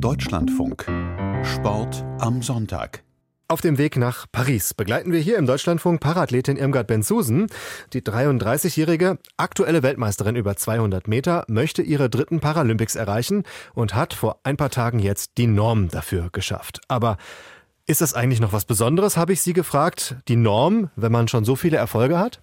[0.00, 0.86] Deutschlandfunk.
[1.42, 3.02] Sport am Sonntag.
[3.48, 7.48] Auf dem Weg nach Paris begleiten wir hier im Deutschlandfunk Parathletin Irmgard Benzusen.
[7.92, 13.42] Die 33-jährige aktuelle Weltmeisterin über 200 Meter möchte ihre dritten Paralympics erreichen
[13.74, 16.80] und hat vor ein paar Tagen jetzt die Norm dafür geschafft.
[16.86, 17.16] Aber
[17.86, 21.44] ist das eigentlich noch was Besonderes, habe ich sie gefragt, die Norm, wenn man schon
[21.44, 22.40] so viele Erfolge hat?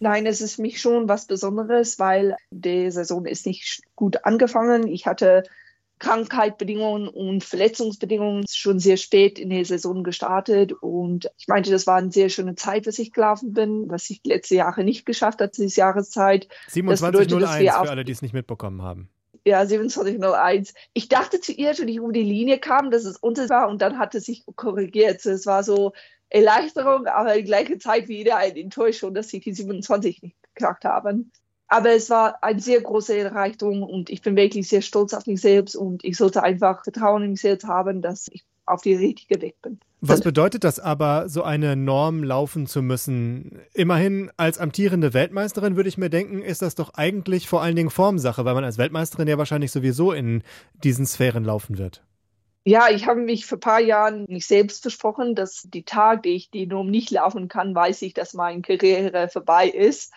[0.00, 4.86] Nein, es ist mich schon was Besonderes, weil die Saison ist nicht gut angefangen.
[4.86, 5.42] Ich hatte
[5.98, 10.72] Krankheitsbedingungen und Verletzungsbedingungen schon sehr spät in der Saison gestartet.
[10.72, 14.20] Und ich meinte, das war eine sehr schöne Zeit, was ich gelaufen bin, was ich
[14.24, 16.48] letzte Jahre nicht geschafft habe, diese Jahreszeit.
[16.70, 19.08] 27.01 für alle, die es nicht mitbekommen haben.
[19.44, 20.74] Ja, 27.01.
[20.92, 23.98] Ich dachte zuerst, wenn ich über die Linie kam, dass es unter war und dann
[23.98, 25.24] hat es sich korrigiert.
[25.24, 25.92] Es war so
[26.28, 31.32] Erleichterung, aber in gleicher Zeit wieder eine Enttäuschung, dass sie die 27 nicht geknackt haben.
[31.68, 35.40] Aber es war eine sehr große Erreichung und ich bin wirklich sehr stolz auf mich
[35.40, 39.40] selbst und ich sollte einfach Vertrauen in mich selbst haben, dass ich auf die richtige
[39.40, 39.78] Weg bin.
[40.00, 43.58] Was bedeutet das aber, so eine Norm laufen zu müssen?
[43.74, 47.90] Immerhin als amtierende Weltmeisterin würde ich mir denken, ist das doch eigentlich vor allen Dingen
[47.90, 50.42] Formsache, weil man als Weltmeisterin ja wahrscheinlich sowieso in
[50.84, 52.04] diesen Sphären laufen wird.
[52.64, 56.34] Ja, ich habe mich vor ein paar Jahren nicht selbst versprochen, dass die Tag, die
[56.34, 60.12] ich die Norm nicht laufen kann, weiß ich, dass meine Karriere vorbei ist.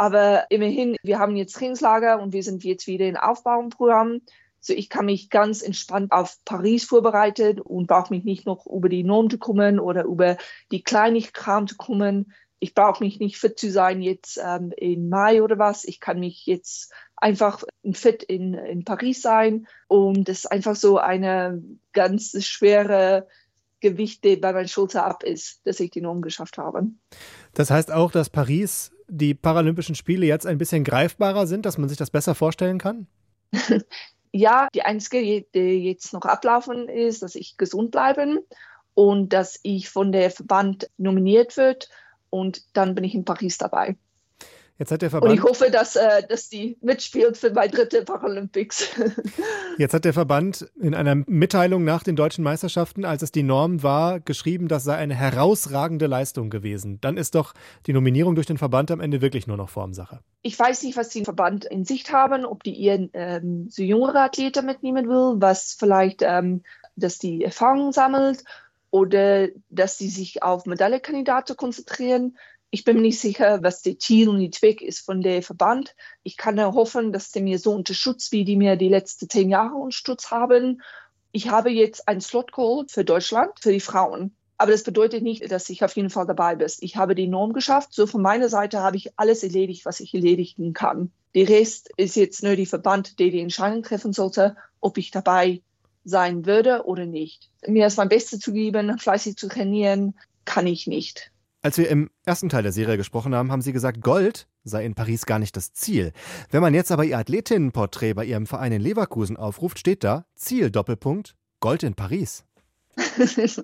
[0.00, 4.22] Aber immerhin, wir haben jetzt Trainingslager und wir sind jetzt wieder in Aufbauprogramm.
[4.58, 8.88] So ich kann mich ganz entspannt auf Paris vorbereiten und brauche mich nicht noch über
[8.88, 10.38] die Norm zu kommen oder über
[10.72, 12.32] die Kleinigkeit zu kommen.
[12.60, 15.84] Ich brauche mich nicht fit zu sein jetzt ähm, im Mai oder was.
[15.84, 17.62] Ich kann mich jetzt einfach
[17.92, 19.66] fit in, in Paris sein.
[19.86, 21.62] Und das ist einfach so eine
[21.92, 23.26] ganz schwere
[23.80, 26.86] Gewicht, der bei meiner Schulter ab ist, dass ich die Norm geschafft habe.
[27.52, 31.88] Das heißt auch, dass Paris die Paralympischen Spiele jetzt ein bisschen greifbarer sind, dass man
[31.88, 33.06] sich das besser vorstellen kann?
[34.32, 38.44] ja, die einzige, die jetzt noch ablaufen ist, dass ich gesund bleibe
[38.94, 41.88] und dass ich von der Verband nominiert wird
[42.30, 43.96] und dann bin ich in Paris dabei.
[44.80, 45.30] Jetzt hat der Verband.
[45.30, 48.88] Und ich hoffe, dass, äh, dass die mitspielt für meine dritte Paralympics.
[49.78, 53.82] Jetzt hat der Verband in einer Mitteilung nach den deutschen Meisterschaften, als es die Norm
[53.82, 56.98] war, geschrieben, das sei eine herausragende Leistung gewesen.
[57.02, 57.52] Dann ist doch
[57.86, 60.20] die Nominierung durch den Verband am Ende wirklich nur noch Formsache.
[60.40, 64.22] Ich weiß nicht, was die Verband in Sicht haben, ob die ihren ähm, so jüngere
[64.22, 66.62] Athleten mitnehmen will, was vielleicht, ähm,
[66.96, 68.44] dass die Erfahrung sammelt
[68.90, 72.38] oder dass sie sich auf Medaillekandidaten konzentrieren
[72.70, 75.94] ich bin mir nicht sicher, was der Ziel und die Zweck ist von der Verband.
[76.22, 79.50] Ich kann nur hoffen, dass die mir so unterstützt, wie die mir die letzten zehn
[79.50, 80.80] Jahre unterstützt haben.
[81.32, 84.34] Ich habe jetzt einen Slot geholt für Deutschland, für die Frauen.
[84.56, 86.68] Aber das bedeutet nicht, dass ich auf jeden Fall dabei bin.
[86.80, 87.92] Ich habe die Norm geschafft.
[87.92, 91.10] So von meiner Seite habe ich alles erledigt, was ich erledigen kann.
[91.34, 95.62] Der Rest ist jetzt nur die Verband, der die Entscheidung treffen sollte, ob ich dabei
[96.04, 97.50] sein würde oder nicht.
[97.66, 100.14] Mir das mein Bestes zu geben, fleißig zu trainieren,
[100.44, 101.32] kann ich nicht.
[101.62, 104.94] Als wir im ersten Teil der Serie gesprochen haben, haben Sie gesagt, Gold sei in
[104.94, 106.12] Paris gar nicht das Ziel.
[106.50, 110.70] Wenn man jetzt aber Ihr Athletinnenporträt bei Ihrem Verein in Leverkusen aufruft, steht da Ziel
[110.70, 112.44] Doppelpunkt Gold in Paris.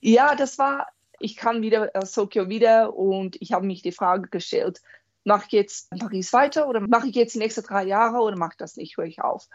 [0.00, 0.86] ja, das war,
[1.18, 4.80] ich kam wieder aus Tokio wieder und ich habe mich die Frage gestellt,
[5.24, 8.38] mache ich jetzt in Paris weiter oder mache ich jetzt die nächsten drei Jahre oder
[8.38, 9.48] mache ich das nicht, höre ich auf.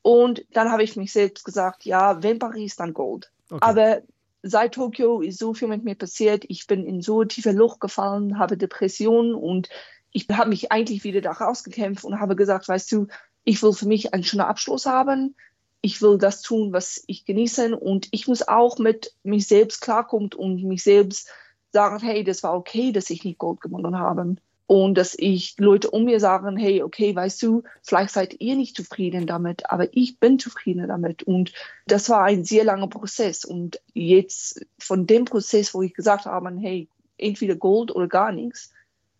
[0.00, 3.30] Und dann habe ich mich selbst gesagt, ja, wenn Paris, dann Gold.
[3.50, 3.58] Okay.
[3.60, 4.02] Aber
[4.42, 6.44] seit Tokio ist so viel mit mir passiert.
[6.48, 9.68] Ich bin in so tiefe Loch gefallen, habe Depressionen und
[10.12, 13.06] ich habe mich eigentlich wieder da rausgekämpft und habe gesagt, weißt du,
[13.44, 15.36] ich will für mich einen schönen Abschluss haben.
[15.82, 20.30] Ich will das tun, was ich genieße und ich muss auch mit mich selbst klarkommen
[20.34, 21.30] und mich selbst
[21.72, 24.36] sagen, hey, das war okay, dass ich nicht Gold gewonnen habe
[24.70, 28.76] und dass ich Leute um mir sagen, hey, okay, weißt du, vielleicht seid ihr nicht
[28.76, 31.24] zufrieden damit, aber ich bin zufrieden damit.
[31.24, 31.52] Und
[31.88, 33.44] das war ein sehr langer Prozess.
[33.44, 36.88] Und jetzt von dem Prozess, wo ich gesagt habe, hey,
[37.18, 38.70] entweder Gold oder gar nichts,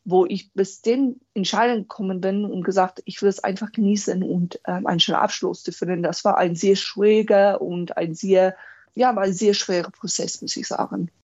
[0.05, 4.61] wo ich bis den Entscheidung gekommen bin und gesagt, ich will es einfach genießen und
[4.69, 6.05] ähm, einen schönen Abschluss zu finden.
[6.05, 8.55] Das war ein sehr schwieriger und ein sehr,
[8.95, 11.11] ja, ein sehr schwerer Prozess, muss ich sagen.